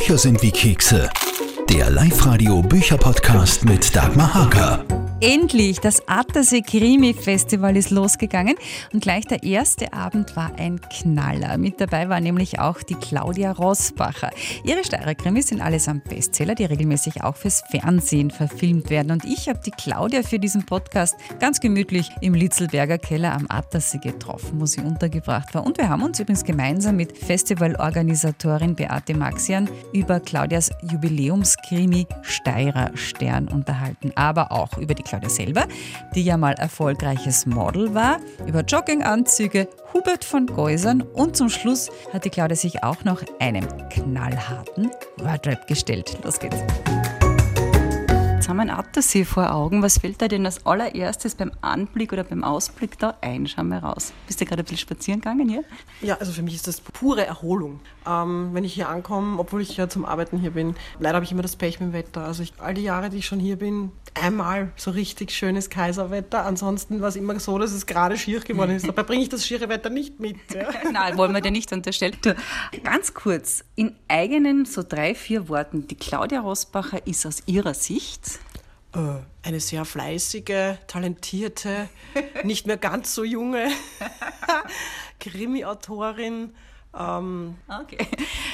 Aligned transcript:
Bücher 0.00 0.16
sind 0.16 0.42
wie 0.42 0.50
Kekse. 0.50 1.10
Der 1.68 1.90
Live-Radio 1.90 2.62
Bücherpodcast 2.62 3.66
mit 3.66 3.94
Dagmar 3.94 4.32
Haker. 4.32 4.99
Endlich, 5.22 5.80
das 5.80 6.08
Attersee 6.08 6.62
Krimi 6.62 7.12
Festival 7.12 7.76
ist 7.76 7.90
losgegangen 7.90 8.54
und 8.94 9.02
gleich 9.02 9.26
der 9.26 9.42
erste 9.42 9.92
Abend 9.92 10.34
war 10.34 10.52
ein 10.56 10.80
Knaller. 10.80 11.58
Mit 11.58 11.78
dabei 11.78 12.08
war 12.08 12.20
nämlich 12.20 12.58
auch 12.58 12.82
die 12.82 12.94
Claudia 12.94 13.52
Rosbacher. 13.52 14.30
Ihre 14.64 14.82
Steirer 14.82 15.14
Krimis 15.14 15.48
sind 15.48 15.60
allesamt 15.60 16.04
Bestseller, 16.04 16.54
die 16.54 16.64
regelmäßig 16.64 17.22
auch 17.22 17.36
fürs 17.36 17.62
Fernsehen 17.70 18.30
verfilmt 18.30 18.88
werden. 18.88 19.12
Und 19.12 19.26
ich 19.26 19.50
habe 19.50 19.60
die 19.64 19.72
Claudia 19.72 20.22
für 20.22 20.38
diesen 20.38 20.64
Podcast 20.64 21.14
ganz 21.38 21.60
gemütlich 21.60 22.08
im 22.22 22.32
Litzelberger 22.32 22.96
Keller 22.96 23.34
am 23.34 23.44
Attersee 23.50 23.98
getroffen, 23.98 24.58
wo 24.58 24.64
sie 24.64 24.80
untergebracht 24.80 25.54
war. 25.54 25.66
Und 25.66 25.76
wir 25.76 25.90
haben 25.90 26.02
uns 26.02 26.18
übrigens 26.18 26.44
gemeinsam 26.44 26.96
mit 26.96 27.18
Festivalorganisatorin 27.18 28.74
Beate 28.74 29.14
Maxian 29.14 29.68
über 29.92 30.18
Claudias 30.18 30.70
Jubiläumskrimi 30.90 32.06
Steirer 32.22 32.92
Stern 32.94 33.48
unterhalten, 33.48 34.12
aber 34.14 34.50
auch 34.50 34.78
über 34.78 34.94
die 34.94 35.09
Claudia 35.10 35.28
selber, 35.28 35.66
die 36.14 36.22
ja 36.22 36.36
mal 36.36 36.52
erfolgreiches 36.52 37.44
Model 37.44 37.94
war, 37.94 38.20
über 38.46 38.60
Jogginganzüge, 38.60 39.68
Hubert 39.92 40.24
von 40.24 40.46
Geusern 40.46 41.02
und 41.02 41.36
zum 41.36 41.48
Schluss 41.48 41.90
hat 42.12 42.24
die 42.24 42.30
Claudia 42.30 42.56
sich 42.56 42.84
auch 42.84 43.04
noch 43.04 43.22
einem 43.40 43.66
knallharten 43.88 44.90
Wordrap 45.18 45.66
gestellt. 45.66 46.16
Los 46.22 46.38
geht's 46.38 46.62
haben 48.50 48.56
wir 48.56 48.62
einen 48.62 48.70
Attersee 48.70 49.24
vor 49.24 49.54
Augen. 49.54 49.80
Was 49.80 49.98
fällt 49.98 50.20
da 50.20 50.26
denn 50.26 50.44
als 50.44 50.66
allererstes 50.66 51.36
beim 51.36 51.52
Anblick 51.60 52.12
oder 52.12 52.24
beim 52.24 52.42
Ausblick 52.42 52.98
da 52.98 53.16
ein? 53.20 53.46
Schau 53.46 53.62
mal 53.62 53.78
raus. 53.78 54.12
Bist 54.26 54.40
du 54.40 54.44
gerade 54.44 54.62
ein 54.62 54.64
bisschen 54.64 54.78
spazieren 54.78 55.20
gegangen 55.20 55.48
hier? 55.48 55.62
Ja, 56.02 56.16
also 56.16 56.32
für 56.32 56.42
mich 56.42 56.56
ist 56.56 56.66
das 56.66 56.80
pure 56.80 57.24
Erholung. 57.24 57.78
Ähm, 58.06 58.50
wenn 58.52 58.64
ich 58.64 58.74
hier 58.74 58.88
ankomme, 58.88 59.38
obwohl 59.38 59.60
ich 59.60 59.76
ja 59.76 59.88
zum 59.88 60.04
Arbeiten 60.04 60.38
hier 60.38 60.52
bin, 60.52 60.74
leider 60.98 61.16
habe 61.16 61.24
ich 61.24 61.32
immer 61.32 61.42
das 61.42 61.56
Pech 61.56 61.80
mit 61.80 61.90
dem 61.90 61.92
Wetter. 61.92 62.24
Also 62.24 62.42
ich, 62.42 62.54
all 62.58 62.74
die 62.74 62.82
Jahre, 62.82 63.10
die 63.10 63.18
ich 63.18 63.26
schon 63.26 63.40
hier 63.40 63.56
bin, 63.56 63.92
einmal 64.14 64.72
so 64.76 64.90
richtig 64.90 65.30
schönes 65.30 65.70
Kaiserwetter. 65.70 66.44
Ansonsten 66.44 67.00
war 67.00 67.08
es 67.08 67.16
immer 67.16 67.38
so, 67.40 67.58
dass 67.58 67.72
es 67.72 67.86
gerade 67.86 68.16
schier 68.16 68.40
geworden 68.40 68.72
ist. 68.72 68.88
Dabei 68.88 69.02
bringe 69.02 69.22
ich 69.22 69.28
das 69.28 69.46
schiere 69.46 69.68
Wetter 69.68 69.90
nicht 69.90 70.18
mit. 70.20 70.36
Ja. 70.54 70.70
Nein, 70.92 71.16
wollen 71.16 71.32
wir 71.32 71.40
dir 71.40 71.50
nicht 71.50 71.72
unterstellen. 71.72 72.16
Ganz 72.82 73.14
kurz, 73.14 73.64
in 73.76 73.94
eigenen 74.08 74.64
so 74.64 74.82
drei, 74.82 75.14
vier 75.14 75.48
Worten, 75.48 75.86
die 75.86 75.96
Claudia 75.96 76.40
Rosbacher 76.40 77.06
ist 77.06 77.26
aus 77.26 77.42
ihrer 77.46 77.74
Sicht 77.74 78.40
äh, 78.94 78.98
eine 79.42 79.60
sehr 79.60 79.84
fleißige, 79.84 80.78
talentierte, 80.86 81.88
nicht 82.44 82.66
mehr 82.66 82.76
ganz 82.76 83.14
so 83.14 83.24
junge 83.24 83.68
Krimi-Autorin. 85.20 86.52
Ähm 86.98 87.54
okay. 87.68 88.06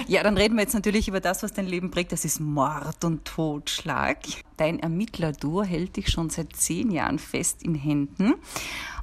Ja, 0.08 0.22
dann 0.22 0.36
reden 0.36 0.56
wir 0.56 0.62
jetzt 0.62 0.74
natürlich 0.74 1.08
über 1.08 1.20
das, 1.20 1.42
was 1.42 1.52
dein 1.52 1.66
Leben 1.66 1.90
prägt. 1.90 2.12
Das 2.12 2.24
ist 2.24 2.40
Mord 2.40 3.04
und 3.04 3.24
Totschlag. 3.24 4.18
Dein 4.56 4.78
Ermittlerduo 4.78 5.62
hält 5.62 5.96
dich 5.96 6.10
schon 6.10 6.30
seit 6.30 6.54
zehn 6.54 6.90
Jahren 6.90 7.18
fest 7.18 7.62
in 7.62 7.74
Händen. 7.74 8.34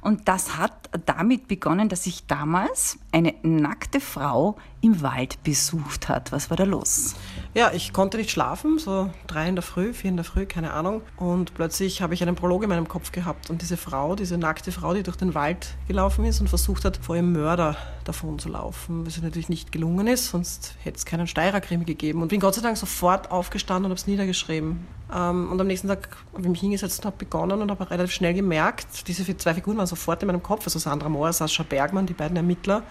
Und 0.00 0.28
das 0.28 0.56
hat 0.56 0.90
damit 1.06 1.48
begonnen, 1.48 1.88
dass 1.88 2.04
sich 2.04 2.26
damals 2.26 2.98
eine 3.10 3.34
nackte 3.42 4.00
Frau 4.00 4.56
im 4.80 5.02
Wald 5.02 5.42
besucht 5.42 6.08
hat. 6.08 6.30
Was 6.30 6.50
war 6.50 6.56
da 6.56 6.64
los? 6.64 7.14
Ja, 7.56 7.70
ich 7.72 7.92
konnte 7.92 8.16
nicht 8.16 8.32
schlafen, 8.32 8.80
so 8.80 9.10
drei 9.28 9.48
in 9.48 9.54
der 9.54 9.62
Früh, 9.62 9.92
vier 9.92 10.10
in 10.10 10.16
der 10.16 10.24
Früh, 10.24 10.44
keine 10.44 10.72
Ahnung. 10.72 11.02
Und 11.16 11.54
plötzlich 11.54 12.02
habe 12.02 12.12
ich 12.12 12.20
einen 12.20 12.34
Prolog 12.34 12.64
in 12.64 12.68
meinem 12.68 12.88
Kopf 12.88 13.12
gehabt. 13.12 13.48
Und 13.48 13.62
diese 13.62 13.76
Frau, 13.76 14.16
diese 14.16 14.36
nackte 14.36 14.72
Frau, 14.72 14.92
die 14.92 15.04
durch 15.04 15.16
den 15.16 15.34
Wald 15.34 15.68
gelaufen 15.86 16.24
ist 16.24 16.40
und 16.40 16.48
versucht 16.48 16.84
hat, 16.84 16.96
vor 16.96 17.14
ihrem 17.14 17.32
Mörder 17.32 17.76
davon 18.02 18.40
zu 18.40 18.48
laufen, 18.48 19.06
was 19.06 19.22
natürlich 19.22 19.48
nicht 19.48 19.70
gelungen 19.70 20.08
ist, 20.08 20.30
sonst 20.30 20.74
hätte 20.82 20.96
es 20.96 21.04
keinen 21.04 21.28
Steirer-Krimi 21.28 21.84
gegeben. 21.84 22.22
Und 22.22 22.28
bin 22.28 22.40
Gott 22.40 22.56
sei 22.56 22.60
Dank 22.60 22.76
sofort 22.76 23.30
aufgestanden 23.30 23.84
und 23.84 23.90
habe 23.90 24.00
es 24.00 24.08
niedergeschrieben. 24.08 24.84
Ähm, 25.14 25.52
und 25.52 25.60
am 25.60 25.68
nächsten 25.68 25.86
Tag 25.86 26.08
habe 26.32 26.42
ich 26.42 26.48
mich 26.48 26.60
hingesetzt 26.60 26.98
und 26.98 27.06
habe 27.06 27.18
begonnen 27.18 27.62
und 27.62 27.70
habe 27.70 27.88
relativ 27.88 28.12
schnell 28.12 28.34
gemerkt, 28.34 29.06
diese 29.06 29.36
zwei 29.36 29.54
Figuren 29.54 29.76
waren 29.76 29.86
sofort 29.86 30.20
in 30.24 30.26
meinem 30.26 30.42
Kopf, 30.42 30.64
also 30.64 30.80
Sandra 30.80 31.08
Mohr, 31.08 31.32
Sascha 31.32 31.62
Bergmann, 31.62 32.06
die 32.06 32.14
beiden 32.14 32.36
Ermittler. 32.36 32.82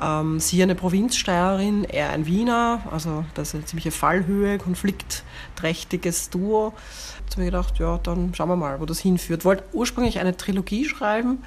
Ähm, 0.00 0.40
sie 0.40 0.62
eine 0.62 0.74
Provinzsteirerin, 0.74 1.84
er 1.84 2.10
ein 2.10 2.26
Wiener, 2.26 2.82
also 2.90 3.24
das 3.34 3.48
ist 3.48 3.54
eine 3.54 3.64
ziemliche 3.64 3.90
Fallhöhe, 3.90 4.58
konfliktträchtiges 4.58 6.30
Duo. 6.30 6.72
Da 7.28 7.32
habe 7.32 7.42
ich 7.42 7.46
gedacht, 7.46 7.78
ja, 7.78 7.98
dann 7.98 8.34
schauen 8.34 8.48
wir 8.48 8.56
mal, 8.56 8.80
wo 8.80 8.86
das 8.86 8.98
hinführt. 8.98 9.44
Wollte 9.44 9.64
ursprünglich 9.72 10.18
eine 10.18 10.36
Trilogie 10.36 10.84
schreiben, 10.84 11.42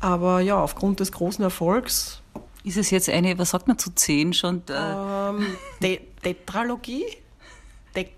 aber 0.00 0.40
ja, 0.40 0.60
aufgrund 0.60 1.00
des 1.00 1.12
großen 1.12 1.42
Erfolgs. 1.42 2.20
Ist 2.62 2.76
es 2.76 2.90
jetzt 2.90 3.08
eine, 3.10 3.38
was 3.38 3.50
sagt 3.50 3.68
man 3.68 3.78
zu 3.78 3.94
zehn 3.94 4.32
schon? 4.32 4.62
Ähm, 4.70 5.46
Tetralogie? 6.22 7.04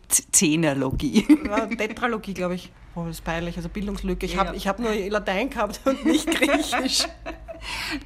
Zehnerlogie. 0.08 1.26
Ja, 1.46 1.66
Tetralogie, 1.66 2.34
glaube 2.34 2.54
ich. 2.54 2.70
Oh, 2.94 3.02
das 3.02 3.16
ist 3.16 3.24
peinlich, 3.24 3.56
also 3.56 3.68
Bildungslücke. 3.68 4.24
Ich 4.24 4.34
ja. 4.34 4.46
habe 4.46 4.58
hab 4.58 4.78
nur 4.78 4.94
Latein 5.10 5.50
gehabt 5.50 5.80
und 5.84 6.04
nicht 6.06 6.30
Griechisch. 6.30 7.06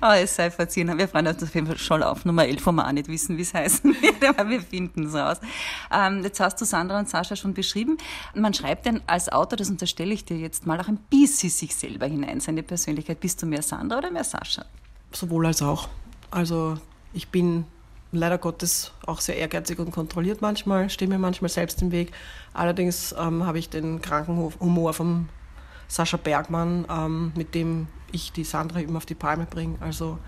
oh, 0.03 0.12
es 0.15 0.37
sei 0.37 0.50
verziehen. 0.50 0.97
Wir 0.97 1.09
freuen 1.09 1.27
uns 1.27 1.43
auf 1.43 1.55
jeden 1.55 1.66
Fall 1.66 1.78
schon 1.78 2.03
auf 2.03 2.25
Nummer 2.25 2.47
11, 2.47 2.66
wo 2.66 2.72
wir 2.72 2.87
auch 2.87 2.93
nicht 2.93 3.09
wissen, 3.09 3.37
wie 3.37 3.43
es 3.43 3.55
heißen 3.55 3.94
wird, 4.03 4.25
aber 4.25 4.49
wir 4.49 4.61
finden 4.61 5.06
es 5.06 5.15
raus. 5.15 5.38
Ähm, 5.93 6.22
jetzt 6.22 6.41
hast 6.41 6.61
du 6.61 6.65
Sandra 6.65 6.99
und 6.99 7.09
Sascha 7.09 7.37
schon 7.37 7.55
beschrieben. 7.55 7.99
Man 8.34 8.55
schreibt 8.55 8.87
denn 8.87 9.00
als 9.06 9.28
Autor, 9.31 9.56
das 9.56 9.71
unterstelle 9.71 10.12
ich 10.12 10.25
dir 10.25 10.37
jetzt 10.37 10.66
mal, 10.66 10.81
auch 10.81 10.89
ein 10.89 10.99
bisschen 11.10 11.50
sich 11.50 11.75
selber 11.75 12.06
hinein, 12.06 12.41
seine 12.41 12.62
Persönlichkeit. 12.62 13.21
Bist 13.21 13.43
du 13.43 13.47
mehr 13.47 13.62
Sandra 13.62 13.99
oder 13.99 14.10
mehr 14.10 14.25
Sascha? 14.25 14.65
Sowohl 15.12 15.47
als 15.47 15.62
auch. 15.62 15.89
Also 16.31 16.78
ich 17.12 17.28
bin 17.28 17.65
leider 18.12 18.39
Gottes 18.39 18.93
auch 19.06 19.21
sehr 19.21 19.37
ehrgeizig 19.37 19.78
und 19.78 19.93
kontrolliert 19.93 20.41
manchmal, 20.43 20.91
stehe 20.91 21.09
mir 21.09 21.19
manchmal 21.19 21.49
selbst 21.49 21.81
im 21.83 21.93
Weg. 21.93 22.12
Allerdings 22.55 23.15
ähm, 23.19 23.44
habe 23.47 23.59
ich 23.59 23.69
den 23.69 24.00
kranken 24.03 24.53
Humor 24.60 24.93
von 24.93 25.28
Sascha 25.89 26.16
Bergmann, 26.16 26.87
ähm, 26.89 27.33
mit 27.34 27.55
dem 27.55 27.89
ich 28.12 28.32
die 28.32 28.44
Sandra 28.44 28.81
immer 28.81 28.98
auf 28.98 29.06
die 29.06 29.15
Palme 29.15 29.47
bringe. 29.47 29.78
Also 29.81 30.19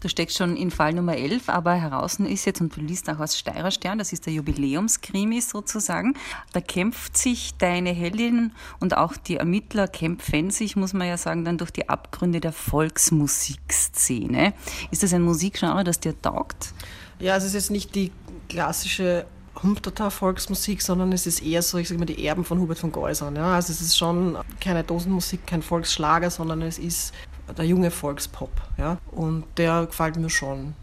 Du 0.00 0.10
steckst 0.10 0.36
schon 0.36 0.56
in 0.56 0.70
Fall 0.70 0.92
Nummer 0.92 1.16
11, 1.16 1.48
aber 1.48 1.74
heraus 1.74 2.20
ist 2.20 2.44
jetzt, 2.44 2.60
und 2.60 2.76
du 2.76 2.80
liest 2.80 3.08
auch 3.08 3.18
aus 3.18 3.38
Steirer 3.38 3.70
Stern, 3.70 3.98
das 3.98 4.12
ist 4.12 4.26
der 4.26 4.34
Jubiläumskrimi 4.34 5.40
sozusagen, 5.40 6.14
da 6.52 6.60
kämpft 6.60 7.16
sich 7.16 7.54
deine 7.56 7.90
Heldin 7.90 8.52
und 8.78 8.96
auch 8.96 9.16
die 9.16 9.36
Ermittler 9.36 9.88
kämpfen 9.88 10.50
sich, 10.50 10.76
muss 10.76 10.92
man 10.92 11.08
ja 11.08 11.16
sagen, 11.16 11.46
dann 11.46 11.56
durch 11.56 11.70
die 11.70 11.88
Abgründe 11.88 12.40
der 12.40 12.52
Volksmusikszene. 12.52 14.52
Ist 14.90 15.02
das 15.02 15.14
ein 15.14 15.22
Musikgenre, 15.22 15.82
das 15.82 15.98
dir 15.98 16.20
taugt? 16.20 16.74
Ja, 17.18 17.32
also 17.32 17.46
es 17.46 17.54
ist 17.54 17.62
jetzt 17.62 17.70
nicht 17.70 17.94
die 17.94 18.12
klassische 18.50 19.26
Humptata 19.62 20.10
Volksmusik, 20.10 20.82
sondern 20.82 21.12
es 21.12 21.26
ist 21.26 21.42
eher 21.42 21.62
so, 21.62 21.78
ich 21.78 21.88
sage 21.88 21.98
mal, 21.98 22.06
die 22.06 22.26
Erben 22.26 22.44
von 22.44 22.60
Hubert 22.60 22.78
von 22.78 22.92
Geusern. 22.92 23.36
Ja? 23.36 23.54
Also 23.54 23.72
es 23.72 23.80
ist 23.80 23.96
schon 23.96 24.36
keine 24.60 24.84
Dosenmusik, 24.84 25.46
kein 25.46 25.62
Volksschlager, 25.62 26.30
sondern 26.30 26.62
es 26.62 26.78
ist 26.78 27.12
der 27.56 27.64
junge 27.64 27.90
Volkspop. 27.90 28.50
Ja? 28.76 28.98
Und 29.12 29.44
der 29.56 29.86
gefällt 29.86 30.16
mir 30.16 30.30
schon. 30.30 30.74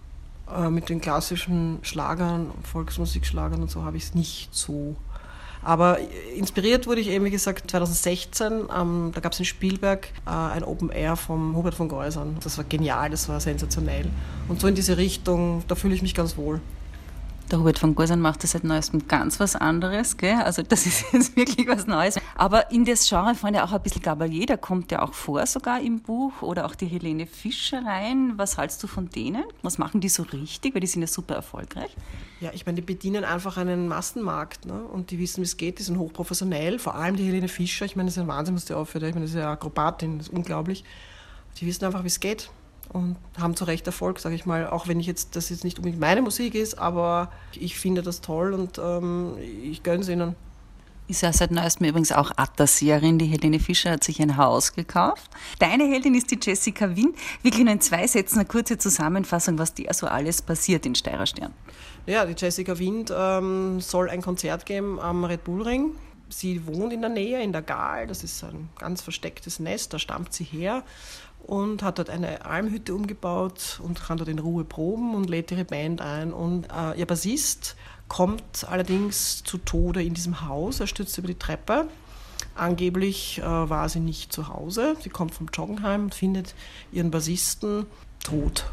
Äh, 0.55 0.69
mit 0.69 0.89
den 0.89 0.99
klassischen 0.99 1.79
Schlagern, 1.83 2.51
Volksmusikschlagern 2.63 3.61
und 3.61 3.71
so 3.71 3.83
habe 3.83 3.97
ich 3.97 4.03
es 4.03 4.15
nicht 4.15 4.53
so. 4.53 4.95
Aber 5.63 5.97
inspiriert 6.35 6.87
wurde 6.87 6.99
ich 6.99 7.07
eben, 7.07 7.23
wie 7.23 7.31
gesagt, 7.31 7.71
2016, 7.71 8.65
ähm, 8.77 9.11
da 9.13 9.21
gab 9.21 9.31
es 9.31 9.39
in 9.39 9.45
Spielberg 9.45 10.09
äh, 10.25 10.29
ein 10.29 10.63
Open 10.65 10.89
Air 10.89 11.15
vom 11.15 11.55
Hubert 11.55 11.73
von 11.73 11.87
Geusern. 11.87 12.35
Das 12.43 12.57
war 12.57 12.65
genial, 12.65 13.09
das 13.09 13.29
war 13.29 13.39
sensationell. 13.39 14.07
Und 14.49 14.59
so 14.59 14.67
in 14.67 14.75
diese 14.75 14.97
Richtung, 14.97 15.63
da 15.69 15.75
fühle 15.75 15.95
ich 15.95 16.01
mich 16.01 16.13
ganz 16.13 16.35
wohl. 16.35 16.59
Der 17.51 17.59
Hubert 17.59 17.77
von 17.77 17.93
Gorsern 17.93 18.19
macht 18.19 18.43
das 18.43 18.51
seit 18.51 18.63
neuestem 18.63 19.07
ganz 19.07 19.39
was 19.39 19.55
anderes, 19.55 20.17
gell? 20.17 20.35
Also 20.35 20.63
das 20.63 20.85
ist 20.85 21.05
jetzt 21.13 21.35
wirklich 21.35 21.67
was 21.67 21.85
Neues. 21.85 22.15
Aber 22.35 22.71
in 22.71 22.85
das 22.85 23.07
Genre 23.07 23.35
fallen 23.35 23.53
ja 23.53 23.63
auch 23.63 23.71
ein 23.71 23.81
bisschen 23.81 24.01
Gabalier, 24.01 24.45
der 24.45 24.57
kommt 24.57 24.91
ja 24.91 25.01
auch 25.01 25.13
vor 25.13 25.45
sogar 25.45 25.81
im 25.81 26.01
Buch 26.01 26.41
oder 26.41 26.65
auch 26.65 26.73
die 26.73 26.87
Helene 26.87 27.27
Fischer 27.27 27.85
rein. 27.85 28.33
Was 28.37 28.57
hältst 28.57 28.81
du 28.81 28.87
von 28.87 29.09
denen? 29.09 29.43
Was 29.61 29.77
machen 29.77 30.01
die 30.01 30.09
so 30.09 30.23
richtig? 30.23 30.73
Weil 30.73 30.81
die 30.81 30.87
sind 30.87 31.01
ja 31.01 31.07
super 31.07 31.35
erfolgreich. 31.35 31.95
Ja, 32.39 32.51
ich 32.53 32.65
meine, 32.65 32.77
die 32.77 32.81
bedienen 32.81 33.23
einfach 33.23 33.57
einen 33.57 33.87
Massenmarkt 33.87 34.65
ne? 34.65 34.83
und 34.83 35.11
die 35.11 35.19
wissen, 35.19 35.41
wie 35.41 35.45
es 35.45 35.57
geht, 35.57 35.79
die 35.79 35.83
sind 35.83 35.99
hochprofessionell. 35.99 36.79
Vor 36.79 36.95
allem 36.95 37.15
die 37.15 37.25
Helene 37.25 37.49
Fischer, 37.49 37.85
ich 37.85 37.95
meine, 37.95 38.07
das 38.07 38.17
ist 38.17 38.23
ein 38.23 38.27
Wahnsinn, 38.27 38.55
was 38.55 38.65
die 38.65 38.73
aufhört. 38.73 39.03
Ich 39.03 39.13
meine, 39.13 39.25
das 39.25 39.35
ist 39.35 39.39
ja 39.39 39.51
Akrobatin, 39.51 40.17
das 40.17 40.27
ist 40.27 40.33
unglaublich. 40.33 40.83
Die 41.59 41.67
wissen 41.67 41.85
einfach, 41.85 42.03
wie 42.03 42.07
es 42.07 42.19
geht 42.19 42.49
und 42.93 43.17
haben 43.39 43.55
zu 43.55 43.65
Recht 43.65 43.85
Erfolg, 43.87 44.19
sage 44.19 44.35
ich 44.35 44.45
mal. 44.45 44.67
Auch 44.67 44.87
wenn 44.87 44.99
ich 44.99 45.07
jetzt 45.07 45.35
das 45.35 45.49
jetzt 45.49 45.63
nicht 45.63 45.77
unbedingt 45.77 45.99
meine 45.99 46.21
Musik 46.21 46.55
ist, 46.55 46.77
aber 46.77 47.31
ich 47.59 47.77
finde 47.77 48.01
das 48.03 48.21
toll 48.21 48.53
und 48.53 48.77
ähm, 48.77 49.33
ich 49.63 49.83
gönne 49.83 50.01
es 50.01 50.09
ihnen. 50.09 50.35
Ist 51.07 51.21
ja 51.21 51.33
seit 51.33 51.51
neuestem 51.51 51.87
übrigens 51.87 52.13
auch 52.13 52.31
Attasierin. 52.37 53.19
Die 53.19 53.25
Helene 53.25 53.59
Fischer 53.59 53.91
hat 53.91 54.03
sich 54.05 54.21
ein 54.21 54.37
Haus 54.37 54.73
gekauft. 54.73 55.29
Deine 55.59 55.83
Heldin 55.83 56.15
ist 56.15 56.31
die 56.31 56.39
Jessica 56.41 56.95
Wien. 56.95 57.13
Wirklich 57.41 57.63
nur 57.63 57.73
in 57.73 57.81
zwei 57.81 58.07
Sätzen 58.07 58.39
eine 58.39 58.47
kurze 58.47 58.77
Zusammenfassung, 58.77 59.57
was 59.59 59.73
dir 59.73 59.93
so 59.93 60.07
alles 60.07 60.41
passiert 60.41 60.85
in 60.85 60.95
Steirer 60.95 61.25
Stern. 61.25 61.53
Ja, 62.05 62.25
die 62.25 62.35
Jessica 62.37 62.79
Wind 62.79 63.13
ähm, 63.15 63.81
soll 63.81 64.09
ein 64.09 64.21
Konzert 64.21 64.65
geben 64.65 64.97
am 64.99 65.25
Red 65.25 65.43
Bull 65.43 65.63
Ring. 65.63 65.95
Sie 66.29 66.65
wohnt 66.65 66.93
in 66.93 67.01
der 67.01 67.09
Nähe, 67.09 67.41
in 67.41 67.51
der 67.51 67.61
Gal. 67.61 68.07
Das 68.07 68.23
ist 68.23 68.43
ein 68.43 68.69
ganz 68.79 69.01
verstecktes 69.01 69.59
Nest, 69.59 69.93
da 69.93 69.99
stammt 69.99 70.33
sie 70.33 70.43
her 70.43 70.83
und 71.45 71.83
hat 71.83 71.99
dort 71.99 72.09
eine 72.09 72.45
Almhütte 72.45 72.95
umgebaut 72.95 73.79
und 73.83 74.01
kann 74.01 74.17
dort 74.17 74.29
in 74.29 74.39
Ruhe 74.39 74.63
proben 74.63 75.13
und 75.13 75.29
lädt 75.29 75.51
ihre 75.51 75.65
Band 75.65 76.01
ein. 76.01 76.33
Und 76.33 76.67
äh, 76.71 76.97
ihr 76.97 77.05
Bassist 77.05 77.75
kommt 78.07 78.65
allerdings 78.69 79.43
zu 79.43 79.57
Tode 79.57 80.03
in 80.03 80.13
diesem 80.13 80.47
Haus. 80.47 80.79
Er 80.79 80.87
stürzt 80.87 81.17
über 81.17 81.27
die 81.27 81.37
Treppe. 81.37 81.87
Angeblich 82.55 83.39
äh, 83.39 83.43
war 83.43 83.89
sie 83.89 83.99
nicht 83.99 84.31
zu 84.31 84.47
Hause. 84.47 84.95
Sie 85.01 85.09
kommt 85.09 85.33
vom 85.33 85.47
Joggenheim 85.53 86.05
und 86.05 86.15
findet 86.15 86.55
ihren 86.91 87.11
Bassisten 87.11 87.85
tot. 88.23 88.65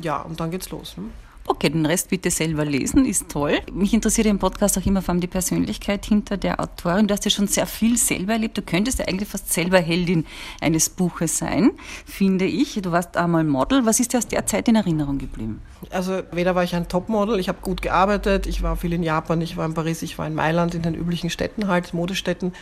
Ja, 0.00 0.20
und 0.22 0.40
dann 0.40 0.50
geht's 0.50 0.70
los. 0.70 0.96
Ne? 0.96 1.10
Okay, 1.48 1.70
den 1.70 1.86
Rest 1.86 2.10
bitte 2.10 2.30
selber 2.30 2.64
lesen, 2.64 3.04
ist 3.04 3.28
toll. 3.28 3.58
Mich 3.72 3.94
interessiert 3.94 4.26
im 4.26 4.40
Podcast 4.40 4.76
auch 4.78 4.84
immer 4.84 5.00
vor 5.00 5.12
allem 5.12 5.20
die 5.20 5.28
Persönlichkeit 5.28 6.04
hinter 6.04 6.36
der 6.36 6.58
Autorin. 6.58 7.06
Du 7.06 7.14
hast 7.14 7.24
ja 7.24 7.30
schon 7.30 7.46
sehr 7.46 7.66
viel 7.66 7.96
selber 7.96 8.32
erlebt. 8.32 8.58
Du 8.58 8.62
könntest 8.62 8.98
ja 8.98 9.06
eigentlich 9.06 9.28
fast 9.28 9.52
selber 9.52 9.78
Heldin 9.78 10.26
eines 10.60 10.90
Buches 10.90 11.38
sein, 11.38 11.70
finde 12.04 12.46
ich. 12.46 12.80
Du 12.82 12.90
warst 12.90 13.16
einmal 13.16 13.44
Model. 13.44 13.86
Was 13.86 14.00
ist 14.00 14.12
dir 14.12 14.18
aus 14.18 14.26
der 14.26 14.44
Zeit 14.46 14.66
in 14.66 14.74
Erinnerung 14.74 15.18
geblieben? 15.18 15.62
Also 15.90 16.22
weder 16.32 16.56
war 16.56 16.64
ich 16.64 16.74
ein 16.74 16.88
Topmodel, 16.88 17.38
ich 17.38 17.48
habe 17.48 17.58
gut 17.62 17.80
gearbeitet, 17.80 18.46
ich 18.46 18.62
war 18.62 18.76
viel 18.76 18.92
in 18.92 19.04
Japan, 19.04 19.40
ich 19.40 19.56
war 19.56 19.66
in 19.66 19.74
Paris, 19.74 20.02
ich 20.02 20.18
war 20.18 20.26
in 20.26 20.34
Mailand, 20.34 20.74
in 20.74 20.82
den 20.82 20.94
üblichen 20.94 21.30
Städten 21.30 21.68
halt, 21.68 21.94
Modestädten 21.94 22.52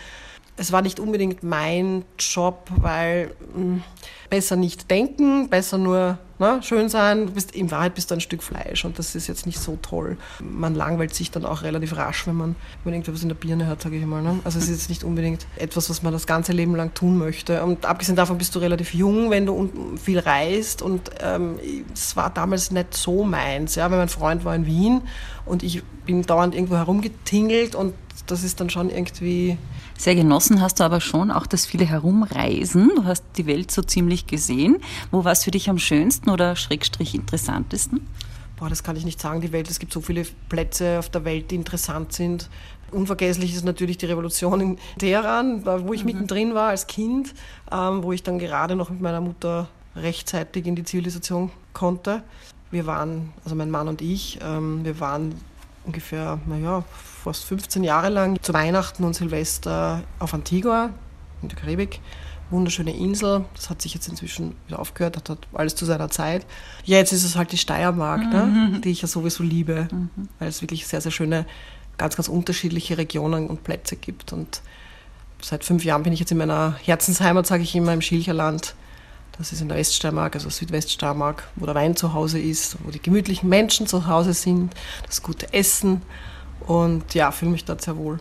es 0.57 0.73
war 0.73 0.83
nicht 0.83 1.01
unbedingt 1.01 1.43
mein 1.43 2.05
Job, 2.19 2.71
weil 2.77 3.35
mh, 3.55 3.61
hm, 3.61 3.83
besser 4.31 4.57
nicht 4.57 4.91
denken, 4.91 5.49
besser 5.49 5.79
nur 5.79 6.19
ne, 6.39 6.61
schön 6.63 6.89
sein. 6.89 7.27
Bist, 7.27 7.55
in 7.55 7.71
Wahrheit 7.71 7.95
bist 7.95 8.11
du 8.11 8.15
ein 8.15 8.21
Stück 8.21 8.43
Fleisch 8.43 8.85
und 8.85 8.99
das 8.99 9.15
ist 9.15 9.27
jetzt 9.27 9.47
nicht 9.47 9.59
so 9.59 9.79
toll. 9.83 10.17
Man 10.41 10.75
langweilt 10.75 11.15
sich 11.15 11.31
dann 11.31 11.45
auch 11.45 11.63
relativ 11.63 11.97
rasch, 11.97 12.27
wenn 12.27 12.37
man, 12.37 12.57
wenn 12.85 12.93
irgendwas 12.93 13.23
in 13.23 13.29
der 13.29 13.37
Birne 13.37 13.67
hat, 13.67 13.83
sage 13.83 13.97
ich 13.97 14.07
mal. 14.07 14.23
Ne? 14.23 14.41
Also 14.45 14.59
es 14.59 14.65
ist 14.65 14.71
jetzt 14.71 14.89
nicht 14.89 15.05
unbedingt 15.05 15.47
etwas, 15.57 15.91
was 15.91 16.03
man 16.03 16.13
das 16.13 16.27
ganze 16.27 16.53
Leben 16.53 16.75
lang 16.75 16.95
tun 16.95 17.19
möchte. 17.19 17.63
Und 17.63 17.87
abgesehen 17.87 18.17
davon 18.17 18.39
bist 18.39 18.55
du 18.55 18.59
relativ 18.59 18.95
jung, 18.95 19.31
wenn 19.31 19.47
du 19.47 19.71
viel 20.03 20.19
reist 20.19 20.83
und 20.83 21.11
ähm, 21.21 21.59
es 21.93 22.17
war 22.17 22.31
damals 22.31 22.71
nicht 22.71 22.95
so 22.95 23.25
meins. 23.25 23.75
Ja? 23.75 23.91
Weil 23.91 23.99
mein 23.99 24.09
Freund 24.09 24.45
war 24.45 24.55
in 24.55 24.67
Wien 24.67 25.03
und 25.45 25.63
ich 25.63 25.83
bin 26.07 26.23
dauernd 26.23 26.55
irgendwo 26.55 26.77
herumgetingelt 26.77 27.75
und 27.75 27.95
das 28.27 28.45
ist 28.45 28.61
dann 28.61 28.71
schon 28.71 28.91
irgendwie 28.91 29.59
sehr 29.97 30.15
genossen 30.15 30.61
hast 30.61 30.81
du 30.81 30.85
aber 30.85 31.01
schon 31.01 31.31
auch 31.31 31.47
das 31.47 31.67
viele 31.67 31.85
Herumreisen. 31.85 32.91
Du 32.97 33.05
hast 33.05 33.25
die 33.37 33.47
Welt 33.47 33.71
so 33.71 33.83
ziemlich 33.83 34.27
gesehen. 34.27 34.79
Wo 35.11 35.25
war 35.25 35.33
es 35.33 35.45
für 35.45 35.51
dich 35.51 35.71
am 35.71 35.79
schönsten 35.79 36.31
oder 36.31 36.57
schrägstrich 36.57 37.15
interessantesten? 37.15 38.07
Boah, 38.57 38.69
das 38.69 38.83
kann 38.83 38.97
ich 38.97 39.05
nicht 39.05 39.21
sagen, 39.21 39.41
die 39.41 39.53
Welt. 39.53 39.71
Es 39.71 39.79
gibt 39.79 39.93
so 39.93 40.01
viele 40.01 40.25
Plätze 40.49 40.99
auf 40.99 41.11
der 41.11 41.25
Welt, 41.25 41.51
die 41.51 41.57
interessant 41.57 42.13
sind. 42.13 42.49
Unvergesslich 42.91 43.55
ist 43.55 43.65
natürlich 43.65 43.99
die 43.99 44.07
Revolution 44.07 44.61
in 44.61 44.79
Teheran, 44.99 45.65
wo 45.65 45.93
ich 45.93 46.01
mhm. 46.01 46.07
mittendrin 46.07 46.55
war 46.55 46.69
als 46.69 46.87
Kind, 46.87 47.35
ähm, 47.73 48.03
wo 48.03 48.13
ich 48.13 48.23
dann 48.23 48.39
gerade 48.39 48.77
noch 48.77 48.91
mit 48.91 49.01
meiner 49.01 49.21
Mutter 49.21 49.69
rechtzeitig 49.97 50.67
in 50.67 50.77
die 50.77 50.85
Zivilisation 50.85 51.51
konnte. 51.73 52.23
Wir 52.71 52.87
waren, 52.87 53.33
also 53.45 53.57
mein 53.57 53.71
Mann 53.71 53.89
und 53.89 54.03
ich, 54.03 54.39
ähm, 54.43 54.85
wir 54.85 54.99
waren 55.01 55.35
ungefähr, 55.87 56.39
naja, 56.47 56.85
fast 57.23 57.45
15 57.45 57.85
Jahre 57.85 58.09
lang 58.09 58.41
zu 58.43 58.53
Weihnachten 58.53 59.05
und 59.05 59.15
Silvester 59.15 60.03
auf 60.19 60.35
Antigua 60.35 60.91
in 61.43 61.49
der 61.49 61.59
Karibik. 61.59 62.01
Wunderschöne 62.51 62.95
Insel. 62.95 63.45
Das 63.55 63.71
hat 63.71 63.83
sich 63.83 63.95
jetzt 63.95 64.09
inzwischen 64.09 64.55
wieder 64.67 64.79
aufgehört, 64.79 65.17
das 65.17 65.37
hat 65.37 65.47
alles 65.55 65.75
zu 65.75 65.85
seiner 65.85 66.11
Zeit. 66.11 66.47
Ja, 66.85 66.99
jetzt 66.99 67.13
ist 67.13 67.25
es 67.25 67.37
halt 67.37 67.53
die 67.53 67.59
Steiermark, 67.59 68.21
ne, 68.21 68.45
mhm. 68.45 68.73
ne, 68.73 68.81
die 68.81 68.91
ich 68.91 69.03
ja 69.03 69.09
sowieso 69.09 69.43
liebe, 69.43 69.89
mhm. 69.91 70.29
weil 70.39 70.49
es 70.49 70.61
wirklich 70.61 70.87
sehr, 70.87 71.01
sehr 71.01 71.13
schöne, 71.13 71.47
ganz, 71.97 72.17
ganz 72.17 72.29
unterschiedliche 72.29 72.99
Regionen 72.99 73.49
und 73.49 73.65
Plätze 73.65 73.97
gibt. 73.97 74.33
Und 74.33 74.61
seit 75.41 75.65
fünf 75.65 75.85
Jahren 75.85 76.03
bin 76.03 76.13
ich 76.13 76.21
jetzt 76.21 76.33
in 76.33 76.39
meiner 76.39 76.77
Herzensheimat, 76.83 77.47
sage 77.47 77.63
ich 77.63 77.75
immer, 77.75 77.93
im 77.93 78.03
Schilcherland. 78.03 78.75
Das 79.39 79.53
ist 79.53 79.61
in 79.61 79.69
der 79.69 79.77
Weststeiermark, 79.79 80.35
also 80.37 80.49
Südweststeiermark, 80.49 81.49
wo 81.57 81.67
der 81.67 81.75
Wein 81.75 81.97
zu 81.97 82.13
Hause 82.13 82.39
ist, 82.39 82.77
wo 82.85 82.91
die 82.91 83.03
gemütlichen 83.03 83.49
Menschen 83.49 83.87
zu 83.87 84.07
Hause 84.07 84.33
sind, 84.33 84.73
das 85.07 85.23
gute 85.23 85.53
Essen. 85.53 86.03
Und 86.67 87.15
ja, 87.15 87.31
fühle 87.31 87.51
mich 87.51 87.65
dort 87.65 87.83
sehr 87.83 87.97
wohl. 87.97 88.21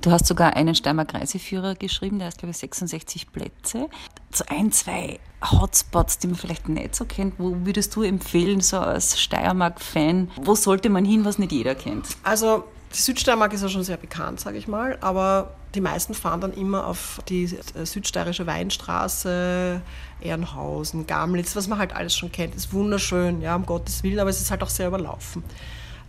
Du 0.00 0.10
hast 0.10 0.26
sogar 0.26 0.56
einen 0.56 0.74
Steiermark 0.74 1.14
Reiseführer 1.14 1.76
geschrieben, 1.76 2.18
der 2.18 2.28
hat, 2.28 2.38
glaube 2.38 2.50
ich, 2.50 2.56
66 2.56 3.30
Plätze. 3.30 3.88
So 4.32 4.44
ein, 4.48 4.72
zwei 4.72 5.20
Hotspots, 5.42 6.18
die 6.18 6.26
man 6.26 6.36
vielleicht 6.36 6.68
nicht 6.68 6.96
so 6.96 7.04
kennt, 7.04 7.34
wo 7.38 7.54
würdest 7.64 7.94
du 7.94 8.02
empfehlen, 8.02 8.60
so 8.60 8.78
als 8.78 9.20
Steiermark-Fan, 9.20 10.30
wo 10.42 10.56
sollte 10.56 10.90
man 10.90 11.04
hin, 11.04 11.24
was 11.24 11.38
nicht 11.38 11.52
jeder 11.52 11.76
kennt? 11.76 12.06
Also 12.24 12.64
die 12.94 13.00
Südsteiermark 13.00 13.52
ist 13.52 13.62
ja 13.62 13.68
schon 13.68 13.82
sehr 13.82 13.96
bekannt, 13.96 14.40
sage 14.40 14.56
ich 14.56 14.68
mal, 14.68 14.96
aber 15.00 15.54
die 15.74 15.80
meisten 15.80 16.14
fahren 16.14 16.40
dann 16.40 16.52
immer 16.52 16.86
auf 16.86 17.20
die 17.28 17.44
äh, 17.44 17.84
südsteirische 17.84 18.46
Weinstraße, 18.46 19.80
Ehrenhausen, 20.20 21.06
Gamlitz, 21.06 21.56
was 21.56 21.66
man 21.66 21.78
halt 21.78 21.94
alles 21.94 22.16
schon 22.16 22.30
kennt. 22.30 22.54
Ist 22.54 22.72
wunderschön, 22.72 23.40
ja, 23.40 23.56
um 23.56 23.66
Gottes 23.66 24.02
Willen, 24.02 24.20
aber 24.20 24.30
es 24.30 24.40
ist 24.40 24.50
halt 24.50 24.62
auch 24.62 24.68
sehr 24.68 24.88
überlaufen. 24.88 25.42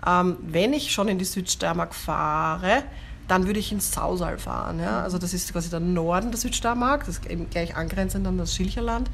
Ähm, 0.05 0.37
wenn 0.41 0.73
ich 0.73 0.91
schon 0.91 1.07
in 1.07 1.17
die 1.17 1.25
Südsteiermark 1.25 1.95
fahre, 1.95 2.83
dann 3.27 3.47
würde 3.47 3.59
ich 3.59 3.71
ins 3.71 3.91
Sausal 3.91 4.37
fahren. 4.37 4.79
Ja? 4.79 5.01
Also 5.01 5.17
das 5.17 5.33
ist 5.33 5.51
quasi 5.51 5.69
der 5.71 5.79
Norden 5.79 6.29
der 6.29 6.39
Südsteiermark, 6.39 7.05
das 7.05 7.17
ist 7.17 7.25
eben 7.25 7.49
gleich 7.49 7.75
angrenzend 7.75 8.27
an 8.27 8.37
das 8.37 8.53
Schilcherland. 8.55 9.09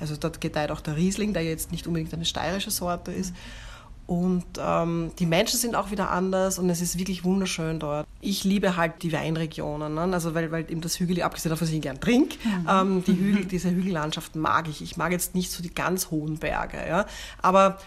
Also 0.00 0.16
dort 0.16 0.40
gedeiht 0.40 0.70
auch 0.70 0.80
der 0.80 0.96
Riesling, 0.96 1.34
der 1.34 1.44
jetzt 1.44 1.70
nicht 1.70 1.86
unbedingt 1.86 2.14
eine 2.14 2.24
steirische 2.24 2.70
Sorte 2.70 3.12
ist. 3.12 3.34
Und 4.12 4.44
ähm, 4.58 5.10
die 5.18 5.24
Menschen 5.24 5.58
sind 5.58 5.74
auch 5.74 5.90
wieder 5.90 6.10
anders 6.10 6.58
und 6.58 6.68
es 6.68 6.82
ist 6.82 6.98
wirklich 6.98 7.24
wunderschön 7.24 7.80
dort. 7.80 8.06
Ich 8.20 8.44
liebe 8.44 8.76
halt 8.76 9.02
die 9.02 9.10
Weinregionen, 9.10 9.94
ne? 9.94 10.02
also 10.02 10.34
weil, 10.34 10.52
weil 10.52 10.70
eben 10.70 10.82
das 10.82 11.00
Hügel, 11.00 11.22
abgesehen 11.22 11.48
davon, 11.48 11.66
dass 11.66 11.74
ich 11.74 11.80
gern 11.80 11.98
trinke, 11.98 12.36
mhm. 12.46 12.68
ähm, 12.68 13.04
die 13.06 13.16
Hügel, 13.16 13.46
diese 13.46 13.70
Hügellandschaften 13.70 14.38
mag 14.38 14.68
ich. 14.68 14.82
Ich 14.82 14.98
mag 14.98 15.12
jetzt 15.12 15.34
nicht 15.34 15.50
so 15.50 15.62
die 15.62 15.72
ganz 15.72 16.10
hohen 16.10 16.36
Berge, 16.36 16.76
ja? 16.86 17.06
aber 17.40 17.78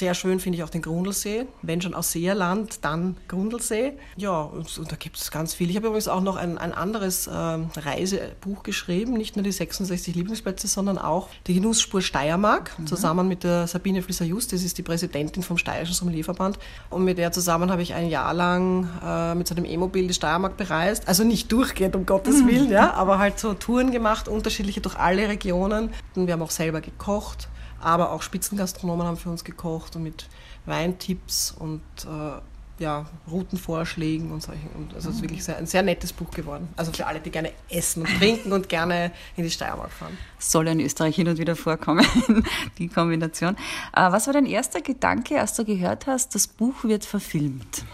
sehr 0.00 0.14
schön 0.14 0.40
finde 0.40 0.56
ich 0.56 0.64
auch 0.64 0.70
den 0.70 0.82
Grundlsee. 0.82 1.46
Wenn 1.62 1.80
schon 1.80 1.94
aus 1.94 2.10
Seerland, 2.10 2.84
dann 2.84 3.16
Grundlsee. 3.28 3.92
Ja, 4.16 4.40
und, 4.40 4.78
und 4.78 4.90
da 4.90 4.96
gibt 4.96 5.16
es 5.18 5.30
ganz 5.30 5.54
viel. 5.54 5.70
Ich 5.70 5.76
habe 5.76 5.88
übrigens 5.88 6.08
auch 6.08 6.22
noch 6.22 6.36
ein, 6.36 6.58
ein 6.58 6.72
anderes 6.72 7.26
äh, 7.26 7.30
Reisebuch 7.30 8.62
geschrieben, 8.62 9.12
nicht 9.12 9.36
nur 9.36 9.42
die 9.42 9.52
66 9.52 10.14
Lieblingsplätze, 10.14 10.66
sondern 10.68 10.98
auch 10.98 11.28
die 11.46 11.54
Genussspur 11.54 12.00
Steiermark, 12.00 12.78
mhm. 12.78 12.86
zusammen 12.86 13.28
mit 13.28 13.44
der 13.44 13.66
Sabine 13.66 14.02
Flisser-Just, 14.02 14.52
das 14.52 14.62
ist 14.62 14.78
die 14.78 14.82
Präsidentin 14.82 15.42
vom 15.42 15.58
Steirischen 15.58 15.94
Sommelierverband. 15.94 16.58
Und 16.88 17.04
mit 17.04 17.18
der 17.18 17.30
zusammen 17.30 17.70
habe 17.70 17.82
ich 17.82 17.92
ein 17.92 18.08
Jahr 18.08 18.32
lang 18.32 18.88
äh, 19.04 19.34
mit 19.34 19.46
so 19.46 19.54
einem 19.54 19.66
E-Mobil 19.66 20.08
die 20.08 20.14
Steiermark 20.14 20.56
bereist. 20.56 21.06
Also 21.08 21.24
nicht 21.24 21.52
durchgehend, 21.52 21.94
um 21.94 22.06
Gottes 22.06 22.42
mhm. 22.42 22.48
Willen, 22.48 22.70
ja, 22.70 22.94
aber 22.94 23.18
halt 23.18 23.38
so 23.38 23.52
Touren 23.52 23.92
gemacht, 23.92 24.28
unterschiedliche 24.28 24.80
durch 24.80 24.96
alle 24.96 25.28
Regionen. 25.28 25.90
Und 26.16 26.26
wir 26.26 26.32
haben 26.32 26.42
auch 26.42 26.50
selber 26.50 26.80
gekocht 26.80 27.48
aber 27.80 28.12
auch 28.12 28.22
Spitzengastronomen 28.22 29.06
haben 29.06 29.16
für 29.16 29.30
uns 29.30 29.44
gekocht 29.44 29.96
und 29.96 30.02
mit 30.02 30.28
Weintipps 30.66 31.54
und 31.58 31.82
äh, 32.06 32.40
ja, 32.80 33.04
Routenvorschlägen 33.30 34.32
und 34.32 34.42
solche. 34.42 34.66
Und 34.74 34.94
also 34.94 35.10
es 35.10 35.16
ist 35.16 35.22
wirklich 35.22 35.44
sehr, 35.44 35.58
ein 35.58 35.66
sehr 35.66 35.82
nettes 35.82 36.12
Buch 36.12 36.30
geworden. 36.30 36.68
Also 36.76 36.92
für 36.92 37.06
alle, 37.06 37.20
die 37.20 37.30
gerne 37.30 37.52
essen 37.68 38.02
und 38.02 38.18
trinken 38.18 38.52
und 38.52 38.68
gerne 38.70 39.12
in 39.36 39.44
die 39.44 39.50
Steiermark 39.50 39.92
fahren. 39.92 40.16
Soll 40.38 40.66
ja 40.66 40.72
in 40.72 40.80
Österreich 40.80 41.14
hin 41.14 41.28
und 41.28 41.38
wieder 41.38 41.56
vorkommen, 41.56 42.06
die 42.78 42.88
Kombination. 42.88 43.54
Äh, 43.94 44.10
was 44.10 44.26
war 44.26 44.34
dein 44.34 44.46
erster 44.46 44.80
Gedanke, 44.80 45.38
als 45.40 45.54
du 45.54 45.64
gehört 45.64 46.06
hast, 46.06 46.34
das 46.34 46.46
Buch 46.46 46.84
wird 46.84 47.04
verfilmt? 47.04 47.84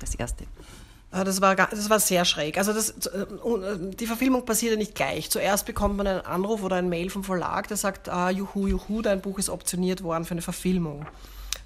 Das 0.00 0.16
erste. 0.16 0.44
Ah, 1.16 1.22
das 1.22 1.40
war, 1.40 1.54
das 1.54 1.88
war 1.88 2.00
sehr 2.00 2.24
schräg. 2.24 2.58
Also 2.58 2.72
das, 2.72 2.90
äh, 3.06 3.26
die 3.78 4.06
Verfilmung 4.08 4.44
passiert 4.44 4.72
ja 4.72 4.76
nicht 4.76 4.96
gleich. 4.96 5.30
Zuerst 5.30 5.64
bekommt 5.64 5.96
man 5.96 6.08
einen 6.08 6.22
Anruf 6.22 6.64
oder 6.64 6.74
ein 6.74 6.88
Mail 6.88 7.08
vom 7.08 7.22
Verlag, 7.22 7.68
der 7.68 7.76
sagt, 7.76 8.08
ah, 8.08 8.30
juhu, 8.30 8.66
juhu, 8.66 9.00
dein 9.00 9.20
Buch 9.20 9.38
ist 9.38 9.48
optioniert 9.48 10.02
worden 10.02 10.24
für 10.24 10.32
eine 10.32 10.42
Verfilmung. 10.42 11.06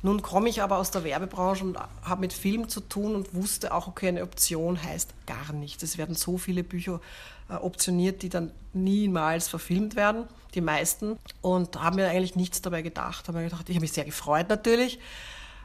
Nun 0.02 0.20
komme 0.20 0.50
ich 0.50 0.60
aber 0.60 0.76
aus 0.76 0.90
der 0.90 1.02
Werbebranche 1.02 1.64
und 1.64 1.78
habe 2.02 2.20
mit 2.20 2.34
Film 2.34 2.68
zu 2.68 2.80
tun 2.80 3.14
und 3.14 3.34
wusste 3.34 3.72
auch, 3.72 3.88
okay, 3.88 4.08
eine 4.08 4.22
Option 4.22 4.82
heißt 4.82 5.14
gar 5.26 5.54
nichts. 5.54 5.82
Es 5.82 5.96
werden 5.96 6.14
so 6.14 6.36
viele 6.36 6.62
Bücher 6.62 7.00
äh, 7.48 7.54
optioniert, 7.54 8.20
die 8.20 8.28
dann 8.28 8.50
niemals 8.74 9.48
verfilmt 9.48 9.96
werden, 9.96 10.24
die 10.54 10.60
meisten. 10.60 11.16
Und 11.40 11.82
haben 11.82 11.96
mir 11.96 12.10
eigentlich 12.10 12.36
nichts 12.36 12.60
dabei 12.60 12.82
gedacht. 12.82 13.26
Habe 13.28 13.38
mir 13.38 13.44
gedacht, 13.44 13.66
ich 13.70 13.76
habe 13.76 13.80
mich 13.80 13.92
sehr 13.92 14.04
gefreut 14.04 14.50
natürlich, 14.50 14.98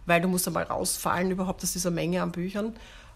weil 0.05 0.21
du 0.21 0.29
musst 0.29 0.47
einmal 0.47 0.63
rausfallen 0.63 1.31
überhaupt 1.31 1.61
aus 1.63 1.73
dieser 1.73 1.91
Menge 1.91 2.21
an 2.21 2.31
Büchern 2.31 2.73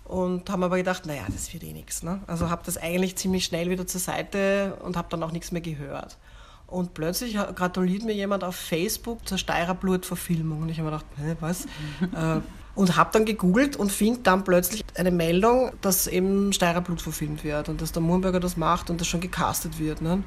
und 0.08 0.50
haben 0.50 0.64
aber 0.64 0.78
gedacht, 0.78 1.06
naja, 1.06 1.24
das 1.30 1.52
wird 1.54 1.64
eh 1.64 1.74
nichts. 1.74 2.02
Ne? 2.02 2.22
Also 2.28 2.50
habe 2.50 2.62
das 2.66 2.78
eigentlich 2.78 3.18
ziemlich 3.18 3.44
schnell 3.44 3.70
wieder 3.70 3.86
zur 3.86 4.00
Seite 4.00 4.78
und 4.82 4.96
habe 4.96 5.10
dann 5.10 5.22
auch 5.22 5.34
nichts 5.34 5.52
mehr 5.52 5.62
gehört. 5.62 6.18
Und 6.66 6.94
plötzlich 6.94 7.36
gratuliert 7.36 8.04
mir 8.04 8.14
jemand 8.14 8.44
auf 8.44 8.56
Facebook 8.56 9.28
zur 9.28 9.38
Steirer 9.38 9.74
Blut-Verfilmung. 9.74 10.62
Und 10.62 10.70
ich 10.70 10.80
habe 10.80 10.90
mir 10.90 10.98
gedacht, 10.98 11.12
hä, 11.18 11.36
was? 11.40 11.66
äh, 12.14 12.42
und 12.76 12.96
habe 12.96 13.10
dann 13.12 13.26
gegoogelt 13.26 13.76
und 13.76 13.92
finde 13.92 14.20
dann 14.22 14.44
plötzlich 14.44 14.86
eine 14.96 15.12
Meldung, 15.12 15.72
dass 15.82 16.08
eben 16.08 16.54
Steirer 16.54 16.82
Blut 16.82 17.02
verfilmt 17.02 17.44
wird 17.44 17.70
und 17.70 17.82
dass 17.82 17.92
der 17.92 18.02
Murnberger 18.02 18.40
das 18.40 18.56
macht 18.56 18.90
und 18.90 19.02
das 19.02 19.08
schon 19.08 19.20
gecastet 19.20 19.80
wird. 19.80 20.02
Ne? 20.02 20.14
Und 20.14 20.24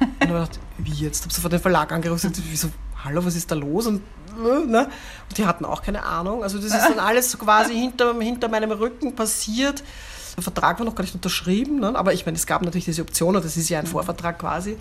ich 0.00 0.28
habe 0.28 0.32
gedacht, 0.32 0.60
wie 0.78 0.92
jetzt? 0.92 1.20
Ich 1.20 1.24
habe 1.24 1.34
sofort 1.34 1.52
den 1.54 1.60
Verlag 1.60 1.90
angerufen 1.90 2.26
und 2.26 2.34
gesagt, 2.34 2.50
wieso, 2.50 2.68
hallo, 3.04 3.24
was 3.24 3.34
ist 3.34 3.50
da 3.50 3.54
los? 3.54 3.86
Und 3.86 4.02
Ne? 4.66 4.88
Und 5.28 5.38
die 5.38 5.46
hatten 5.46 5.64
auch 5.64 5.82
keine 5.82 6.02
Ahnung. 6.04 6.42
Also 6.42 6.58
das 6.58 6.66
ist 6.66 6.88
dann 6.88 6.98
alles 6.98 7.38
quasi 7.38 7.74
hinter, 7.74 8.18
hinter 8.18 8.48
meinem 8.48 8.70
Rücken 8.70 9.14
passiert. 9.14 9.82
Der 10.36 10.42
Vertrag 10.42 10.78
war 10.78 10.86
noch 10.86 10.94
gar 10.94 11.02
nicht 11.02 11.14
unterschrieben, 11.14 11.80
ne? 11.80 11.96
aber 11.96 12.12
ich 12.12 12.24
meine, 12.24 12.36
es 12.36 12.46
gab 12.46 12.62
natürlich 12.62 12.84
diese 12.84 13.02
Option, 13.02 13.34
und 13.34 13.44
das 13.44 13.56
ist 13.56 13.68
ja 13.68 13.80
ein. 13.80 13.86
Vorvertrag 13.86 14.38
quasi. 14.38 14.76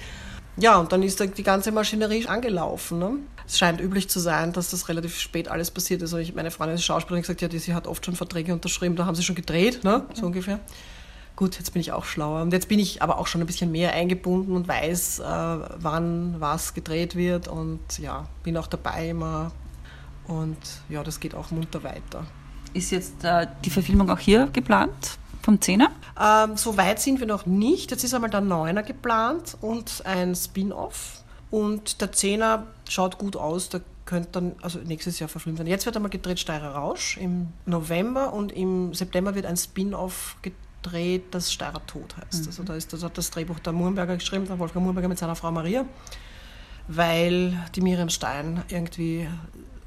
Ja, 0.59 0.77
und 0.77 0.91
dann 0.91 1.03
ist 1.03 1.19
die 1.19 1.43
ganze 1.43 1.71
Maschinerie 1.71 2.27
angelaufen. 2.27 2.99
Ne? 2.99 3.13
Es 3.47 3.57
scheint 3.57 3.79
üblich 3.79 4.09
zu 4.09 4.19
sein, 4.19 4.53
dass 4.53 4.71
das 4.71 4.89
relativ 4.89 5.17
spät 5.17 5.47
alles 5.47 5.71
passiert 5.71 6.01
ist. 6.01 6.13
Also 6.13 6.17
ich, 6.17 6.35
meine 6.35 6.51
Freundin 6.51 6.75
ist 6.75 6.83
Schauspielerin 6.83 7.21
gesagt, 7.21 7.41
ja, 7.41 7.47
die, 7.47 7.59
sie 7.59 7.73
hat 7.73 7.87
oft 7.87 8.05
schon 8.05 8.15
Verträge 8.15 8.53
unterschrieben, 8.53 8.95
da 8.95 9.05
haben 9.05 9.15
sie 9.15 9.23
schon 9.23 9.35
gedreht, 9.35 9.83
ne? 9.83 10.05
so 10.13 10.25
ungefähr. 10.25 10.59
Gut, 11.37 11.59
jetzt 11.59 11.71
bin 11.71 11.81
ich 11.81 11.91
auch 11.91 12.03
schlauer. 12.03 12.41
Und 12.41 12.51
jetzt 12.51 12.67
bin 12.67 12.79
ich 12.79 13.03
aber 13.03 13.19
auch 13.19 13.27
schon 13.27 13.41
ein 13.41 13.47
bisschen 13.47 13.71
mehr 13.71 13.93
eingebunden 13.93 14.55
und 14.55 14.67
weiß, 14.67 15.19
äh, 15.19 15.23
wann 15.23 16.35
was 16.39 16.73
gedreht 16.73 17.15
wird. 17.15 17.47
Und 17.47 17.99
ja, 17.99 18.25
bin 18.41 18.57
auch 18.57 18.65
dabei 18.65 19.09
immer. 19.09 19.51
Und 20.27 20.57
ja, 20.89 21.03
das 21.03 21.19
geht 21.19 21.35
auch 21.35 21.51
munter 21.51 21.83
weiter. 21.83 22.25
Ist 22.73 22.89
jetzt 22.89 23.23
äh, 23.23 23.45
die 23.63 23.69
Verfilmung 23.69 24.09
auch 24.09 24.17
hier 24.17 24.47
geplant? 24.47 25.19
Vom 25.43 25.61
Zehner? 25.61 25.91
Ähm, 26.19 26.57
so 26.57 26.75
weit 26.75 26.99
sind 26.99 27.19
wir 27.19 27.27
noch 27.27 27.45
nicht. 27.45 27.91
Jetzt 27.91 28.03
ist 28.03 28.15
einmal 28.15 28.31
der 28.31 28.41
Neuner 28.41 28.81
geplant 28.81 29.57
und 29.61 30.01
ein 30.07 30.33
Spin-off. 30.33 31.23
Und 31.51 32.01
der 32.01 32.13
Zehner 32.13 32.65
schaut 32.89 33.19
gut 33.19 33.35
aus. 33.35 33.69
Der 33.69 33.81
könnte 34.05 34.29
dann, 34.31 34.55
also 34.63 34.79
nächstes 34.79 35.19
Jahr 35.19 35.29
verfilmt 35.29 35.59
werden. 35.59 35.69
Jetzt 35.69 35.85
wird 35.85 35.95
einmal 35.95 36.09
gedreht 36.09 36.39
Steirer 36.39 36.73
Rausch 36.73 37.15
im 37.17 37.49
November 37.67 38.33
und 38.33 38.51
im 38.51 38.95
September 38.95 39.35
wird 39.35 39.45
ein 39.45 39.55
Spin-off 39.55 40.37
gedreht 40.41 40.66
gedreht, 40.87 41.25
das 41.31 41.51
Steirer 41.51 41.85
Tod 41.85 42.15
heißt. 42.17 42.43
Mhm. 42.43 42.47
Also 42.47 42.63
da 42.63 42.75
ist, 42.75 42.93
das 42.93 43.03
hat 43.03 43.17
das 43.17 43.29
Drehbuch 43.31 43.59
der 43.59 43.73
Murnberger 43.73 44.15
geschrieben, 44.15 44.45
der 44.47 44.57
Wolfgang 44.59 44.83
Murnberger 44.83 45.09
mit 45.09 45.17
seiner 45.17 45.35
Frau 45.35 45.51
Maria, 45.51 45.85
weil 46.87 47.57
die 47.75 47.81
Miriam 47.81 48.09
Stein 48.09 48.63
irgendwie 48.69 49.27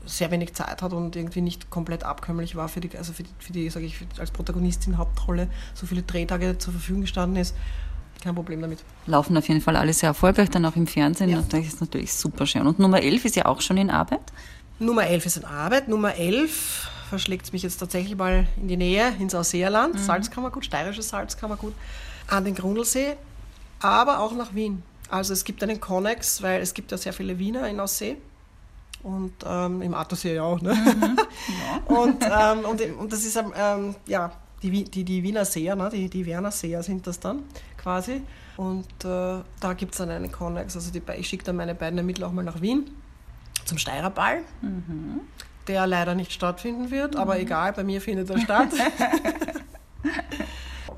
sehr 0.07 0.30
wenig 0.30 0.54
Zeit 0.54 0.83
hat 0.83 0.92
und 0.92 1.14
irgendwie 1.14 1.40
nicht 1.40 1.71
komplett 1.71 2.04
abkömmlich 2.04 2.57
war 2.57 2.69
für 2.69 2.80
die, 2.80 2.97
also 2.97 3.12
für 3.12 3.23
die, 3.23 3.30
für 3.38 3.52
die 3.52 3.69
sage 3.71 3.87
ich, 3.87 4.07
als 4.19 4.30
Protagonistin 4.30 4.99
Hauptrolle 4.99 5.49
so 5.75 5.87
viele 5.87 6.02
Drehtage 6.02 6.59
zur 6.59 6.73
Verfügung 6.73 7.02
gestanden 7.02 7.37
ist. 7.40 7.54
Kein 8.23 8.35
Problem 8.35 8.61
damit. 8.61 8.85
Laufen 9.07 9.37
auf 9.37 9.49
jeden 9.49 9.62
Fall 9.62 9.76
alle 9.76 9.95
sehr 9.95 10.09
erfolgreich, 10.09 10.50
dann 10.50 10.64
auch 10.66 10.76
im 10.76 10.87
Fernsehen. 10.87 11.30
Ja. 11.30 11.42
Das 11.49 11.61
ist 11.61 11.80
natürlich 11.80 12.12
super 12.12 12.47
schön. 12.47 12.66
Und 12.66 12.78
Nummer 12.78 13.00
11 13.00 13.25
ist 13.25 13.37
ja 13.37 13.47
auch 13.47 13.62
schon 13.62 13.78
in 13.78 13.88
Arbeit? 13.88 14.21
Nummer 14.78 15.07
11 15.07 15.26
ist 15.26 15.37
in 15.38 15.45
Arbeit. 15.47 15.88
Nummer 15.88 16.14
11 16.14 16.90
verschlägt 17.11 17.47
es 17.47 17.52
mich 17.52 17.62
jetzt 17.62 17.79
tatsächlich 17.79 18.17
mal 18.17 18.47
in 18.57 18.69
die 18.69 18.76
Nähe, 18.76 19.12
ins 19.19 19.35
Ausseerland, 19.35 19.95
mhm. 19.95 19.99
Salzkammergut, 19.99 20.64
steirisches 20.64 21.11
Salzkammergut, 21.11 21.75
an 22.29 22.45
den 22.45 22.55
Grundlsee, 22.55 23.17
aber 23.81 24.21
auch 24.21 24.33
nach 24.33 24.55
Wien. 24.55 24.83
Also 25.11 25.33
es 25.33 25.45
gibt 25.45 25.62
einen 25.62 25.81
Connex, 25.81 26.40
weil 26.40 26.62
es 26.62 26.73
gibt 26.73 26.93
ja 26.93 26.97
sehr 26.97 27.12
viele 27.12 27.38
Wiener 27.38 27.69
in 27.69 27.81
Aussee 27.81 28.17
und 29.02 29.33
ähm, 29.45 29.83
im 29.83 29.93
Attersee 29.93 30.37
ja 30.37 30.45
auch. 30.45 30.61
Ne? 30.62 30.73
Mhm. 30.75 31.19
Ja. 31.49 31.97
und, 31.97 32.23
ähm, 32.23 32.64
und, 32.64 32.81
und, 32.99 33.12
das 33.12 33.25
ist, 33.25 33.37
ähm, 33.37 33.95
ja, 34.07 34.31
die, 34.62 34.85
die, 34.85 35.05
die 35.05 35.23
Wiener 35.23 35.45
Seer, 35.45 35.75
ne? 35.75 35.88
die, 35.90 36.09
die 36.09 36.26
Werner 36.26 36.50
Seer 36.50 36.83
sind 36.83 37.07
das 37.07 37.19
dann 37.19 37.43
quasi. 37.76 38.23
Und 38.57 38.87
äh, 39.05 39.38
da 39.59 39.73
gibt 39.76 39.93
es 39.93 39.99
dann 39.99 40.11
einen 40.11 40.31
Connex. 40.31 40.76
Also 40.76 40.93
die, 40.93 41.02
ich 41.17 41.29
schicke 41.29 41.45
dann 41.45 41.57
meine 41.57 41.75
beiden 41.75 41.99
Ermittler 41.99 42.29
auch 42.29 42.33
mal 42.33 42.45
nach 42.45 42.61
Wien 42.61 42.90
zum 43.64 43.79
Steirerball. 43.79 44.43
Mhm 44.61 45.21
der 45.67 45.87
leider 45.87 46.14
nicht 46.14 46.33
stattfinden 46.33 46.90
wird, 46.90 47.17
aber 47.17 47.35
mhm. 47.35 47.40
egal, 47.40 47.73
bei 47.73 47.85
mir 47.85 48.00
findet 48.00 48.31
er 48.31 48.40
statt. 48.40 48.71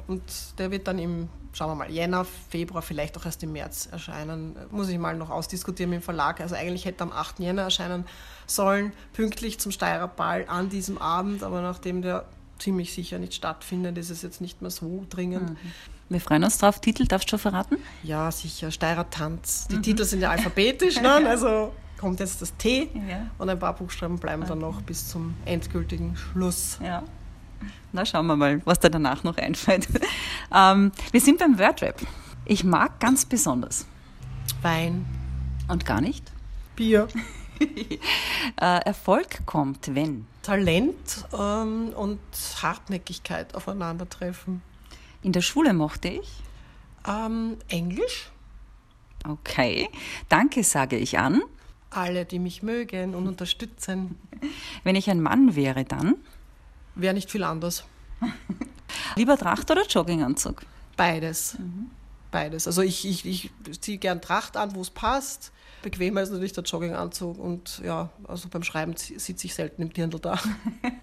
Und 0.06 0.22
der 0.58 0.70
wird 0.70 0.86
dann 0.88 0.98
im, 0.98 1.28
schauen 1.52 1.70
wir 1.70 1.74
mal, 1.74 1.90
Jänner, 1.90 2.26
Februar, 2.50 2.82
vielleicht 2.82 3.16
auch 3.16 3.24
erst 3.24 3.42
im 3.42 3.52
März 3.52 3.88
erscheinen. 3.90 4.56
Muss 4.70 4.88
ich 4.88 4.98
mal 4.98 5.16
noch 5.16 5.30
ausdiskutieren 5.30 5.90
mit 5.90 6.00
dem 6.00 6.02
Verlag. 6.02 6.40
Also 6.40 6.54
eigentlich 6.54 6.84
hätte 6.84 7.02
am 7.02 7.12
8. 7.12 7.40
Jänner 7.40 7.62
erscheinen 7.62 8.04
sollen, 8.46 8.92
pünktlich 9.12 9.58
zum 9.58 9.72
Steirer 9.72 10.08
Ball 10.08 10.44
an 10.48 10.68
diesem 10.68 10.98
Abend, 10.98 11.42
aber 11.42 11.62
nachdem 11.62 12.02
der 12.02 12.26
ziemlich 12.58 12.92
sicher 12.92 13.18
nicht 13.18 13.34
stattfindet, 13.34 13.98
ist 13.98 14.10
es 14.10 14.22
jetzt 14.22 14.40
nicht 14.40 14.62
mehr 14.62 14.70
so 14.70 15.04
dringend. 15.08 15.50
Mhm. 15.50 15.56
Wir 16.08 16.20
freuen 16.20 16.44
uns 16.44 16.58
drauf. 16.58 16.78
Titel 16.80 17.06
darfst 17.06 17.28
du 17.28 17.30
schon 17.30 17.38
verraten? 17.38 17.78
Ja, 18.02 18.30
sicher. 18.30 18.70
Steirer 18.70 19.08
Tanz. 19.08 19.66
Die 19.68 19.76
mhm. 19.76 19.82
Titel 19.82 20.04
sind 20.04 20.20
ja 20.20 20.30
alphabetisch, 20.32 21.00
ne? 21.00 21.26
also 21.26 21.72
kommt 22.02 22.18
jetzt 22.18 22.42
das 22.42 22.56
T 22.56 22.88
ja. 23.08 23.30
und 23.38 23.48
ein 23.48 23.60
paar 23.60 23.74
Buchstaben 23.74 24.18
bleiben 24.18 24.42
okay. 24.42 24.48
dann 24.48 24.58
noch 24.58 24.82
bis 24.82 25.08
zum 25.08 25.36
endgültigen 25.44 26.16
Schluss. 26.16 26.80
Ja. 26.82 27.04
Na, 27.92 28.04
schauen 28.04 28.26
wir 28.26 28.34
mal, 28.34 28.60
was 28.64 28.80
da 28.80 28.88
danach 28.88 29.22
noch 29.22 29.36
einfällt. 29.36 29.86
ähm, 30.52 30.90
wir 31.12 31.20
sind 31.20 31.38
beim 31.38 31.60
Wordrap. 31.60 32.02
Ich 32.44 32.64
mag 32.64 32.98
ganz 32.98 33.24
besonders 33.24 33.86
Wein. 34.62 35.06
Und 35.68 35.86
gar 35.86 36.00
nicht? 36.00 36.32
Bier. 36.74 37.06
äh, 37.60 38.00
Erfolg 38.84 39.46
kommt, 39.46 39.94
wenn? 39.94 40.26
Talent 40.42 41.24
ähm, 41.32 41.90
und 41.94 42.18
Hartnäckigkeit 42.60 43.54
aufeinandertreffen. 43.54 44.60
In 45.22 45.30
der 45.30 45.42
Schule 45.42 45.72
mochte 45.72 46.08
ich? 46.08 46.42
Ähm, 47.06 47.58
Englisch. 47.68 48.32
Okay. 49.24 49.88
Danke, 50.28 50.64
sage 50.64 50.96
ich 50.96 51.20
an 51.20 51.42
alle, 51.96 52.24
die 52.24 52.38
mich 52.38 52.62
mögen 52.62 53.14
und 53.14 53.26
unterstützen. 53.26 54.18
Wenn 54.84 54.96
ich 54.96 55.10
ein 55.10 55.20
Mann 55.20 55.54
wäre, 55.54 55.84
dann? 55.84 56.16
Wäre 56.94 57.14
nicht 57.14 57.30
viel 57.30 57.44
anders. 57.44 57.84
Lieber 59.16 59.36
Tracht 59.36 59.70
oder 59.70 59.86
Jogginganzug? 59.86 60.62
Beides. 60.96 61.58
Mhm. 61.58 61.90
Beides. 62.30 62.66
Also 62.66 62.82
ich, 62.82 63.06
ich, 63.06 63.26
ich 63.26 63.50
ziehe 63.80 63.98
gern 63.98 64.20
Tracht 64.20 64.56
an, 64.56 64.74
wo 64.74 64.80
es 64.80 64.90
passt. 64.90 65.52
Bequemer 65.82 66.22
ist 66.22 66.30
natürlich 66.30 66.52
der 66.52 66.64
Jogginganzug 66.64 67.38
und 67.38 67.80
ja, 67.84 68.10
also 68.26 68.48
beim 68.48 68.62
Schreiben 68.62 68.94
sitze 68.96 69.46
ich 69.46 69.54
selten 69.54 69.82
im 69.82 69.92
Dirndl 69.92 70.20
da. 70.20 70.38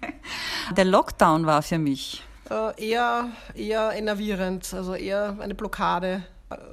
Der 0.76 0.84
Lockdown 0.84 1.44
war 1.46 1.62
für 1.62 1.78
mich? 1.78 2.22
Äh, 2.48 2.88
eher, 2.88 3.28
eher 3.54 3.92
enervierend, 3.92 4.72
also 4.72 4.94
eher 4.94 5.36
eine 5.38 5.54
Blockade 5.54 6.24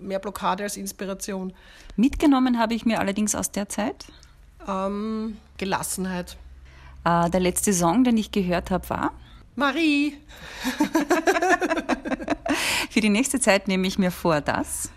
mehr 0.01 0.19
Blockade 0.19 0.63
als 0.63 0.77
Inspiration. 0.77 1.53
Mitgenommen 1.95 2.59
habe 2.59 2.73
ich 2.73 2.85
mir 2.85 2.99
allerdings 2.99 3.35
aus 3.35 3.51
der 3.51 3.69
Zeit? 3.69 4.05
Ähm, 4.67 5.37
Gelassenheit. 5.57 6.37
Äh, 7.03 7.29
der 7.29 7.39
letzte 7.39 7.73
Song, 7.73 8.03
den 8.03 8.17
ich 8.17 8.31
gehört 8.31 8.71
habe, 8.71 8.89
war? 8.89 9.13
Marie. 9.55 10.17
Für 12.89 13.01
die 13.01 13.09
nächste 13.09 13.39
Zeit 13.39 13.67
nehme 13.67 13.87
ich 13.87 13.97
mir 13.97 14.11
vor, 14.11 14.41
dass? 14.41 14.91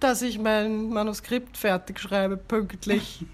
Dass 0.00 0.22
ich 0.22 0.40
mein 0.40 0.88
Manuskript 0.88 1.56
fertig 1.56 2.00
schreibe, 2.00 2.36
pünktlich. 2.36 3.24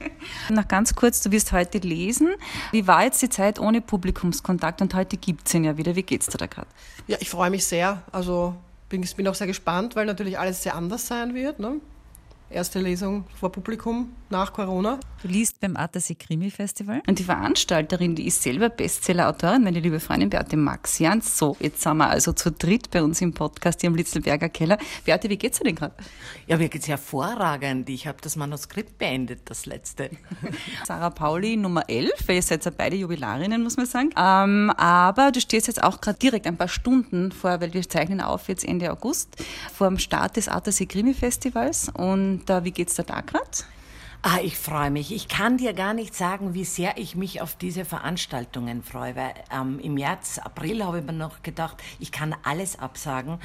Noch 0.50 0.68
ganz 0.68 0.94
kurz, 0.94 1.22
du 1.22 1.30
wirst 1.30 1.52
heute 1.52 1.78
lesen. 1.78 2.28
Wie 2.72 2.86
war 2.86 3.04
jetzt 3.04 3.22
die 3.22 3.30
Zeit 3.30 3.58
ohne 3.58 3.80
Publikumskontakt 3.80 4.82
und 4.82 4.92
heute 4.92 5.16
gibt 5.16 5.48
es 5.48 5.54
ihn 5.54 5.64
ja 5.64 5.78
wieder. 5.78 5.96
Wie 5.96 6.02
geht's 6.02 6.26
dir 6.26 6.36
da 6.36 6.46
gerade? 6.46 6.68
Ja, 7.06 7.16
ich 7.20 7.30
freue 7.30 7.48
mich 7.48 7.64
sehr. 7.64 8.02
Also 8.12 8.54
bin, 8.88 9.02
bin 9.16 9.28
auch 9.28 9.34
sehr 9.34 9.46
gespannt, 9.46 9.96
weil 9.96 10.06
natürlich 10.06 10.38
alles 10.38 10.62
sehr 10.62 10.74
anders 10.74 11.06
sein 11.06 11.34
wird. 11.34 11.58
Ne? 11.58 11.80
Erste 12.50 12.80
Lesung 12.80 13.24
vor 13.38 13.52
Publikum 13.52 14.12
nach 14.30 14.52
Corona. 14.52 14.98
Du 15.22 15.28
liest 15.28 15.60
beim 15.60 15.76
Attersee 15.76 16.14
Krimi 16.14 16.50
Festival. 16.50 17.02
Und 17.06 17.18
die 17.18 17.24
Veranstalterin, 17.24 18.14
die 18.14 18.26
ist 18.26 18.42
selber 18.42 18.68
Bestseller-Autorin, 18.68 19.64
meine 19.64 19.80
liebe 19.80 19.98
Freundin 19.98 20.30
Beate 20.30 20.56
Maxian. 20.56 21.20
So, 21.20 21.56
jetzt 21.58 21.82
sind 21.82 21.96
wir 21.96 22.08
also 22.08 22.32
zu 22.32 22.52
dritt 22.52 22.90
bei 22.90 23.02
uns 23.02 23.20
im 23.20 23.32
Podcast 23.32 23.80
hier 23.80 23.88
im 23.88 23.96
Litzelberger 23.96 24.48
Keller. 24.48 24.78
Beate, 25.04 25.28
wie 25.28 25.36
geht's 25.36 25.58
dir 25.58 25.64
denn 25.64 25.74
gerade? 25.74 25.94
Ja, 26.46 26.56
mir 26.56 26.68
geht's 26.68 26.86
hervorragend. 26.86 27.88
Ich 27.88 28.06
habe 28.06 28.18
das 28.20 28.36
Manuskript 28.36 28.98
beendet, 28.98 29.40
das 29.46 29.66
letzte. 29.66 30.10
Sarah 30.86 31.10
Pauli 31.10 31.56
Nummer 31.56 31.88
11, 31.88 32.12
weil 32.26 32.36
ihr 32.36 32.42
seid 32.42 32.64
ja 32.64 32.70
beide 32.76 32.96
Jubilarinnen, 32.96 33.62
muss 33.62 33.76
man 33.76 33.86
sagen. 33.86 34.10
Ähm, 34.16 34.70
aber 34.76 35.32
du 35.32 35.40
stehst 35.40 35.66
jetzt 35.66 35.82
auch 35.82 36.00
gerade 36.00 36.18
direkt 36.18 36.46
ein 36.46 36.56
paar 36.56 36.68
Stunden 36.68 37.32
vor, 37.32 37.60
weil 37.60 37.72
wir 37.74 37.88
zeichnen 37.88 38.20
auf 38.20 38.48
jetzt 38.48 38.64
Ende 38.64 38.92
August, 38.92 39.30
vor 39.74 39.88
dem 39.88 39.98
Start 39.98 40.36
des 40.36 40.48
Attersee 40.48 40.86
Krimi 40.86 41.14
Festivals. 41.14 41.88
Und 41.92 42.48
äh, 42.48 42.62
wie 42.64 42.70
geht's 42.70 42.94
dir 42.94 43.04
da 43.04 43.20
gerade? 43.20 43.48
Ah, 44.22 44.38
ich 44.42 44.58
freue 44.58 44.90
mich. 44.90 45.14
Ich 45.14 45.28
kann 45.28 45.58
dir 45.58 45.72
gar 45.74 45.94
nicht 45.94 46.12
sagen, 46.12 46.52
wie 46.52 46.64
sehr 46.64 46.98
ich 46.98 47.14
mich 47.14 47.40
auf 47.40 47.54
diese 47.54 47.84
Veranstaltungen 47.84 48.82
freue, 48.82 49.14
weil 49.14 49.32
ähm, 49.54 49.78
im 49.78 49.94
März, 49.94 50.40
April 50.40 50.84
habe 50.84 50.98
ich 50.98 51.04
mir 51.04 51.12
noch 51.12 51.44
gedacht, 51.44 51.76
ich 52.00 52.10
kann 52.10 52.34
alles 52.42 52.80
absagen. 52.80 53.38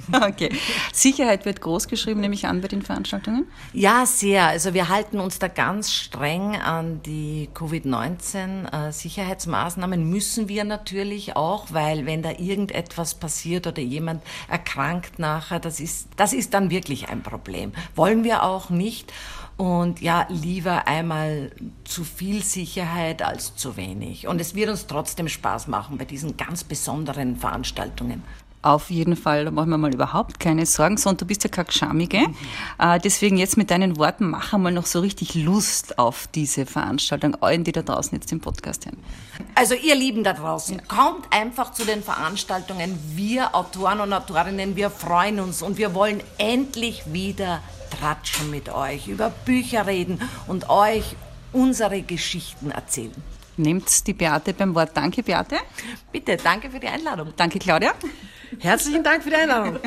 Okay. 0.27 0.51
Sicherheit 0.93 1.45
wird 1.45 1.61
groß 1.61 1.87
geschrieben, 1.89 2.21
nehme 2.21 2.35
ich 2.35 2.47
an, 2.47 2.61
bei 2.61 2.69
den 2.69 2.83
Veranstaltungen? 2.83 3.47
Ja, 3.73 4.07
sehr. 4.07 4.47
Also 4.47 4.75
wir 4.75 4.89
halten 4.89 5.19
uns 5.21 5.39
da 5.39 5.47
ganz 5.49 5.93
streng 5.93 6.57
an 6.57 7.03
die 7.03 7.49
Covid-19-Sicherheitsmaßnahmen. 7.55 10.09
Müssen 10.09 10.49
wir 10.49 10.65
natürlich 10.65 11.37
auch, 11.37 11.67
weil 11.71 12.07
wenn 12.07 12.23
da 12.23 12.31
irgendetwas 12.31 13.15
passiert 13.15 13.67
oder 13.67 13.83
jemand 13.83 14.23
erkrankt 14.49 15.19
nachher, 15.19 15.61
das 15.61 15.81
ist, 15.81 16.09
das 16.17 16.33
ist 16.33 16.55
dann 16.55 16.71
wirklich 16.71 17.09
ein 17.09 17.23
Problem. 17.23 17.73
Wollen 17.95 18.25
wir 18.25 18.43
auch 18.43 18.71
nicht. 18.71 19.13
Und 19.57 20.03
ja, 20.03 20.27
lieber 20.29 20.87
einmal 20.87 21.51
zu 21.85 22.05
viel 22.05 22.43
Sicherheit 22.43 23.23
als 23.23 23.57
zu 23.57 23.79
wenig. 23.79 24.29
Und 24.29 24.39
es 24.39 24.55
wird 24.55 24.69
uns 24.69 24.87
trotzdem 24.87 25.29
Spaß 25.29 25.69
machen 25.69 25.97
bei 25.97 26.05
diesen 26.05 26.37
ganz 26.37 26.63
besonderen 26.63 27.37
Veranstaltungen. 27.37 28.23
Auf 28.67 28.91
jeden 28.91 29.15
Fall, 29.15 29.45
da 29.45 29.53
machen 29.53 29.71
wir 29.71 29.79
mal 29.79 29.95
überhaupt 29.95 30.41
keine 30.41 30.67
Sorgen. 30.67 30.97
So, 30.97 31.09
und 31.09 31.21
du 31.21 31.25
bist 31.25 31.45
ja 31.45 31.49
keine 31.49 31.67
Geschamige. 31.67 32.19
Mhm. 32.19 32.37
Äh, 32.81 32.99
deswegen 32.99 33.37
jetzt 33.37 33.57
mit 33.57 33.71
deinen 33.71 33.97
Worten, 33.97 34.29
mach 34.29 34.53
einmal 34.55 34.73
noch 34.73 34.87
so 34.87 34.99
richtig 34.99 35.37
Lust 35.37 36.01
auf 36.01 36.27
diese 36.35 36.67
Veranstaltung, 36.67 37.37
allen, 37.43 37.63
die 37.63 37.71
da 37.71 37.83
draußen 37.83 38.19
jetzt 38.19 38.33
den 38.33 38.41
Podcast 38.41 38.85
hören. 38.87 38.97
Also 39.55 39.77
ihr 39.77 39.95
Lieben 39.95 40.25
da 40.25 40.33
draußen, 40.33 40.79
ja. 40.79 40.83
kommt 40.89 41.33
einfach 41.33 41.71
zu 41.75 41.85
den 41.85 42.03
Veranstaltungen. 42.03 42.99
Wir 43.15 43.55
Autoren 43.55 44.01
und 44.01 44.13
Autorinnen, 44.13 44.75
wir 44.75 44.91
freuen 44.91 45.39
uns 45.39 45.63
und 45.63 45.79
wir 45.79 45.95
wollen 45.95 46.21
endlich 46.37 47.05
wieder 47.13 47.63
tratschen 48.01 48.51
mit 48.51 48.69
euch, 48.69 49.07
über 49.07 49.31
Bücher 49.45 49.87
reden 49.87 50.21
und 50.49 50.69
euch 50.71 51.15
unsere 51.53 52.03
Geschichten 52.03 52.73
erzählen. 52.73 53.15
Nehmt 53.59 54.09
die 54.09 54.13
Beate 54.13 54.53
beim 54.55 54.75
Wort. 54.75 54.91
Danke, 54.93 55.23
Beate. 55.23 55.59
Bitte, 56.11 56.37
danke 56.37 56.69
für 56.69 56.81
die 56.81 56.89
Einladung. 56.89 57.33
Danke, 57.37 57.61
Claudia. 57.61 57.93
Herzlichen 58.59 59.03
Dank 59.03 59.23
für 59.23 59.31
die 59.31 59.37
Einladung. 59.37 59.79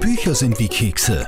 Bücher 0.00 0.34
sind 0.34 0.58
wie 0.58 0.68
Kekse. 0.68 1.26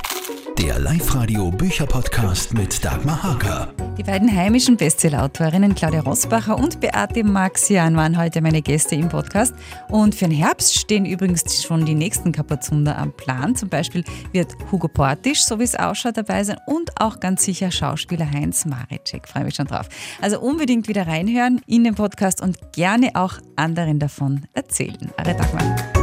Der 0.58 0.76
Live-Radio 0.80 1.52
Bücher-Podcast 1.52 2.52
mit 2.52 2.84
Dagmar 2.84 3.22
Hager. 3.22 3.72
Die 3.96 4.02
beiden 4.02 4.34
heimischen 4.34 4.76
Bestsellerautorinnen 4.76 5.76
Claudia 5.76 6.00
Rosbacher 6.00 6.58
und 6.58 6.80
Beate 6.80 7.22
Maxian 7.22 7.94
waren 7.94 8.18
heute 8.18 8.40
meine 8.40 8.60
Gäste 8.60 8.96
im 8.96 9.08
Podcast. 9.08 9.54
Und 9.88 10.16
für 10.16 10.26
den 10.26 10.36
Herbst 10.36 10.76
stehen 10.76 11.06
übrigens 11.06 11.62
schon 11.62 11.86
die 11.86 11.94
nächsten 11.94 12.32
Kapazunder 12.32 12.98
am 12.98 13.12
Plan. 13.12 13.54
Zum 13.54 13.68
Beispiel 13.68 14.02
wird 14.32 14.52
Hugo 14.72 14.88
Portisch, 14.88 15.44
so 15.44 15.60
wie 15.60 15.64
es 15.64 15.76
ausschaut, 15.76 16.16
dabei 16.16 16.42
sein 16.42 16.58
und 16.66 16.90
auch 17.00 17.20
ganz 17.20 17.44
sicher 17.44 17.70
Schauspieler 17.70 18.28
Heinz 18.28 18.64
Maricek. 18.64 19.28
Freue 19.28 19.44
mich 19.44 19.54
schon 19.54 19.68
drauf. 19.68 19.88
Also 20.20 20.40
unbedingt 20.40 20.88
wieder 20.88 21.06
reinhören 21.06 21.60
in 21.68 21.84
den 21.84 21.94
Podcast 21.94 22.42
und 22.42 22.72
gerne 22.72 23.10
auch 23.14 23.34
anderen 23.54 24.00
davon 24.00 24.48
erzählen. 24.54 25.12
Eure 25.18 25.36
Dagmar. 25.36 25.97